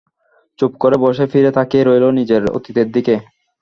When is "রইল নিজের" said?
1.83-2.43